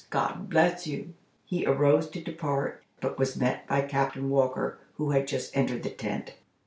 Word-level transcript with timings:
God 0.09 0.49
bless 0.49 0.87
you!" 0.87 1.13
He 1.45 1.63
arose 1.63 2.09
to 2.09 2.23
depart, 2.23 2.81
but 3.01 3.19
was 3.19 3.37
met 3.37 3.67
by 3.67 3.81
Captain 3.81 4.31
Walker, 4.31 4.79
who 4.95 5.11
had 5.11 5.27
just 5.27 5.55
entered 5.55 5.83
the 5.83 5.91
tent. 5.91 6.33